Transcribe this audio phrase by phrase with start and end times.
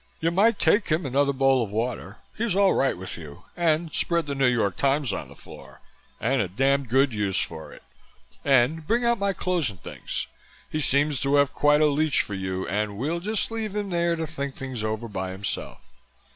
[0.19, 4.25] "You might take him another bowl of water he's all right with you and spread
[4.25, 5.79] the New York Times on the floor
[6.19, 7.83] and a damned good use for it
[8.43, 10.25] and bring out my clothes and things.
[10.71, 14.15] He seems to have quite a leech for you and we'll just leave him there
[14.15, 15.87] to think things over by himself."